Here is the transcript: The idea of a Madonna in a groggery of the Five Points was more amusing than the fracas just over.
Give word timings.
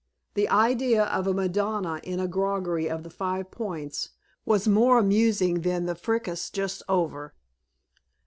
The 0.33 0.49
idea 0.49 1.03
of 1.03 1.27
a 1.27 1.33
Madonna 1.35 1.99
in 2.03 2.19
a 2.19 2.27
groggery 2.27 2.89
of 2.89 3.03
the 3.03 3.11
Five 3.11 3.51
Points 3.51 4.09
was 4.45 4.67
more 4.67 4.97
amusing 4.97 5.61
than 5.61 5.85
the 5.85 5.93
fracas 5.93 6.49
just 6.49 6.81
over. 6.89 7.35